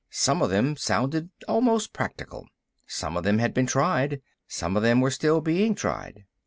[0.09, 2.47] Some of them sounded almost practical.
[2.87, 6.25] Some of them had been tried; some of them were still being tried.